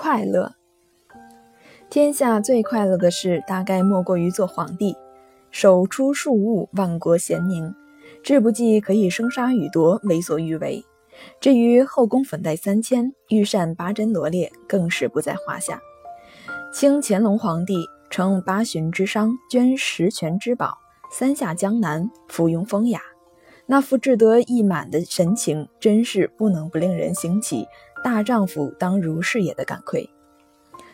[0.00, 0.54] 快乐。
[1.90, 4.96] 天下最快乐的事，大概莫过于做皇帝，
[5.50, 7.74] 手出数物，万国咸宁，
[8.22, 10.82] 志不济可以生杀予夺，为所欲为。
[11.38, 15.82] 至于后宫粉黛三千，御膳八珍罗列，更是不在话下。
[16.72, 20.78] 清乾隆皇帝称八旬之商，捐十全之宝，
[21.12, 23.02] 三下江南，附庸风雅。
[23.66, 27.68] 那副志得意满的神情，真是不能不令人兴起
[28.02, 30.08] “大丈夫当如是也”的感愧。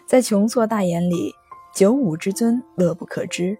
[0.06, 1.32] 在穷错大眼里，
[1.74, 3.58] 九五之尊乐不可支。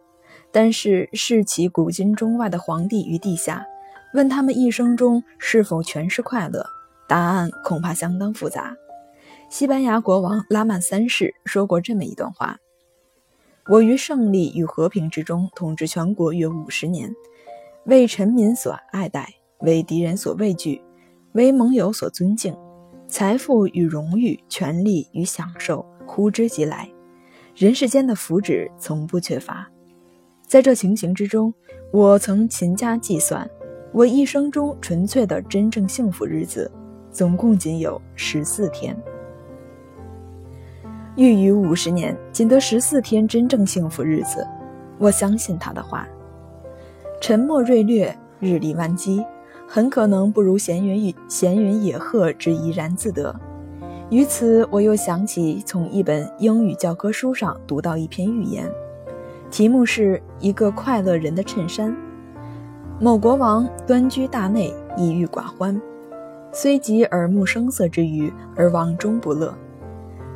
[0.52, 3.66] 但是视其古今中外的皇帝与陛下，
[4.14, 6.64] 问他们一生中是否全是快乐，
[7.08, 8.74] 答案恐怕相当复杂。
[9.50, 12.58] 西班牙国王拉曼三世说过这么一段话
[13.68, 17.14] ：“我于胜利与和平之中统治全国约五十年。”
[17.84, 19.28] 为臣民所爱戴，
[19.60, 20.82] 为敌人所畏惧，
[21.32, 22.56] 为盟友所尊敬，
[23.08, 26.88] 财富与荣誉、权力与享受呼之即来，
[27.54, 29.66] 人世间的福祉从不缺乏。
[30.46, 31.52] 在这情形之中，
[31.92, 33.48] 我曾勤加计算，
[33.92, 36.70] 我一生中纯粹的真正幸福日子，
[37.10, 38.96] 总共仅有十四天。
[41.16, 44.46] 欲于五十年，仅得十四天真正幸福日子，
[44.98, 46.06] 我相信他的话。
[47.20, 49.24] 沉默锐略，日理万机，
[49.66, 53.34] 很可能不如闲云闲云野鹤之怡然自得。
[54.08, 58.70] 于此，我又想起从一本英语教科书上读到一篇寓言，
[59.50, 61.94] 题目是一个快乐人的衬衫。
[63.00, 65.80] 某国王端居大内，抑郁寡欢，
[66.52, 69.52] 虽及耳目声色之余，而王终不乐。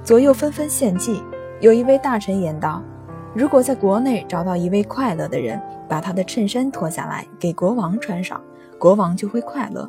[0.03, 1.23] 左右纷纷献计，
[1.61, 2.83] 有一位大臣言道。
[3.33, 8.41] 如果在国内找到一位快乐的人，把他的衬衫脱下来给国王穿上，
[8.81, 9.89] 国王就会快乐。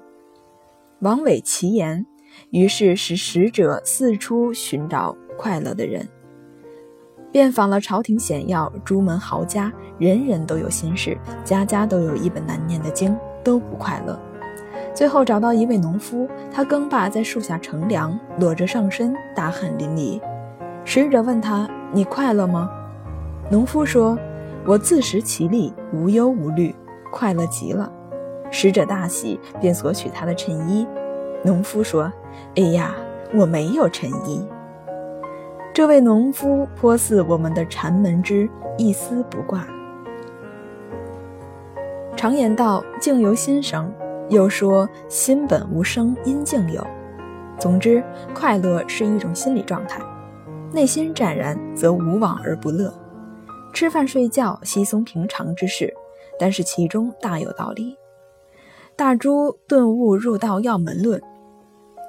[1.00, 2.06] 王伟奇言，
[2.50, 6.06] 于是使使者四处寻找快乐的人，
[7.32, 14.20] 遍访了朝廷显要、朱门豪家，人人都有心事，家家都有一本难念的经，都不快乐。
[14.94, 20.22] 最后找到一位农夫，他耕罢在树下乘凉，裸着上身，大汗淋漓。
[20.84, 22.70] 使者问他：“你快乐吗？”
[23.50, 24.20] 农夫说
[24.68, 26.76] ：“我自食其力，无忧无虑，
[27.10, 27.90] 快乐极了。”
[28.52, 30.86] 使者大喜，便索取他的衬衣。
[31.44, 32.12] 农夫说
[32.56, 32.96] ：“哎呀，
[33.34, 34.46] 我没有衬衣。”
[35.74, 38.48] 这位农夫颇似我们的禅门之
[38.78, 39.66] 一丝不挂。
[42.16, 43.92] 常言道：“境由心生。”
[44.30, 46.86] 又说：“心本无生，因境有。”
[47.58, 50.02] 总之，快乐是一种心理状态，
[50.72, 52.94] 内心湛然，则无往而不乐。
[53.74, 55.94] 吃饭睡觉稀松平常之事，
[56.40, 57.98] 但是其中大有道理。
[59.02, 61.20] 大珠顿悟入道要门论，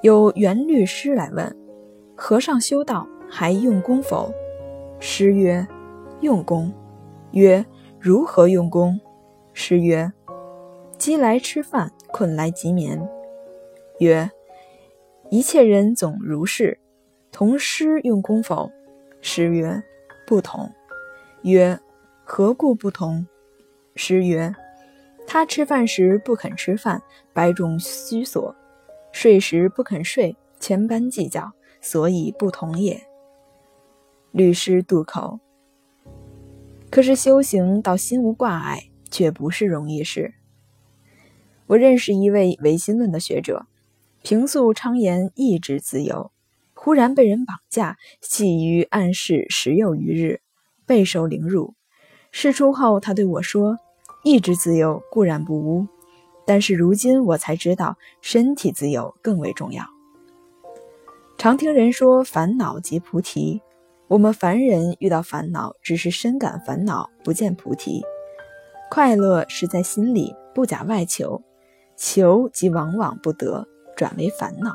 [0.03, 1.57] 有元律师来问：
[2.15, 4.31] 和尚修道还用功否？
[4.99, 5.67] 师曰：
[6.21, 6.71] 用功。
[7.31, 7.65] 曰：
[7.99, 8.99] 如何用功？
[9.53, 10.13] 师曰：
[10.99, 13.09] 饥来吃饭，困来即眠。
[13.97, 14.29] 曰：
[15.31, 16.77] 一切人总如是。
[17.31, 18.69] 同师用功否？
[19.19, 19.81] 师曰：
[20.27, 20.69] 不同。
[21.41, 21.79] 曰：
[22.23, 23.25] 何故不同？
[23.95, 24.53] 师曰：
[25.33, 27.01] 他吃饭时不肯吃饭，
[27.33, 28.53] 百种虚索；
[29.11, 31.51] 睡时不肯睡，千般计较，
[31.81, 33.01] 所以不同也。
[34.31, 35.39] 律师渡口。
[36.91, 40.35] 可是修行到心无挂碍，却不是容易事。
[41.65, 43.65] 我认识一位唯心论的学者，
[44.21, 46.31] 平素昌言意志自由，
[46.75, 50.41] 忽然被人绑架，系于暗室十有余日。
[50.85, 51.73] 备受凌辱，
[52.29, 53.79] 事出后，他对我说
[54.23, 55.85] ：“意志自由固然不污，
[56.45, 59.85] 但是如今我才知道，身体自由更为重要。”
[61.37, 63.61] 常听人说烦恼即菩提，
[64.07, 68.01] 我们凡人遇到烦恼，只是深感烦恼，不见菩提。
[68.89, 71.41] 快乐是在心里，不假外求，
[71.97, 73.67] 求即往往不得，
[73.97, 74.73] 转为烦恼。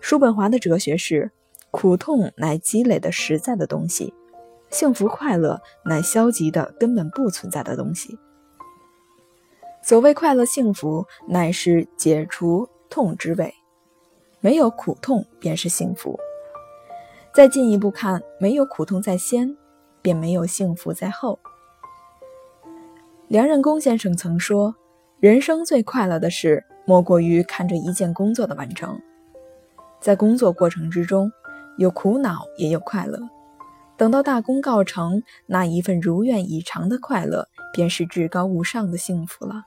[0.00, 1.32] 叔本华的哲学是：
[1.70, 4.14] 苦痛乃积累的实在的东西。
[4.72, 8.18] 幸福快乐乃消极的，根本不存在的东西。
[9.82, 13.54] 所谓快乐幸福，乃是解除痛之味，
[14.40, 16.18] 没有苦痛便是幸福。
[17.34, 19.56] 再进一步看，没有苦痛在先，
[20.00, 21.38] 便没有幸福在后。
[23.28, 24.74] 梁任公先生曾说
[25.20, 28.98] ：“人生最快乐的事，莫过于看着一件工作的完成。
[30.00, 31.30] 在工作过程之中，
[31.76, 33.18] 有苦恼，也有快乐。”
[34.02, 39.62] 等到大功告成，那一份如愿以偿的快乐，便是至高无上的幸福了。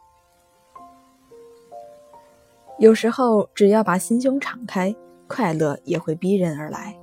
[2.78, 4.94] 有时候，只要把心胸敞开，
[5.26, 7.00] 快乐也会逼人而来。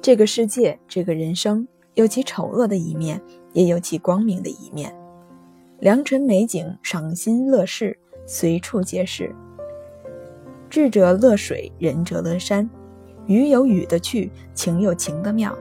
[0.00, 3.20] 这个世界，这个人生，有其丑恶的一面，
[3.52, 4.96] 也有其光明的一面。
[5.80, 9.34] 良辰美景，赏心乐事，随处皆是。
[10.70, 12.70] 智者乐水，仁者乐山。
[13.26, 15.52] 雨有雨的趣，情有情的妙。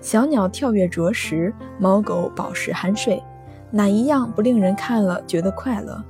[0.00, 3.22] 小鸟跳跃啄食，猫狗饱食酣睡，
[3.70, 6.02] 哪一样不令人看了觉得快乐？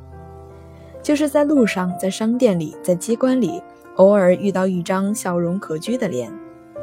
[1.03, 3.63] 就是在路上，在商店里，在机关里，
[3.97, 6.31] 偶尔遇到一张笑容可掬的脸，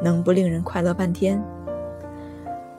[0.02, 1.42] 能不令人快乐半天？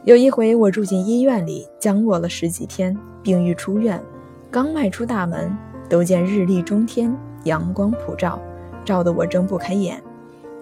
[0.03, 4.01] 有一回，我住进医院里，僵卧了十几天，病愈出院，
[4.51, 5.55] 刚迈出大门，
[5.89, 7.15] 都见日丽中天，
[7.45, 8.39] 阳光普照，
[8.85, 10.01] 照得我睁不开眼。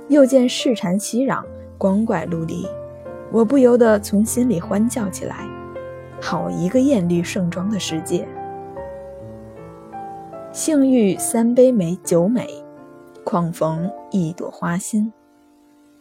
[0.08, 1.44] 又见市蝉熙攘，
[1.78, 2.66] 光怪陆离。
[3.32, 5.46] 我不由得从心里欢叫起来
[6.22, 8.28] ：“好一个艳丽盛装的世界！
[10.54, 12.48] 幸遇三杯美酒美，
[13.26, 15.12] 况逢一朵花心。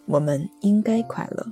[0.07, 1.45] 我们应该快乐。”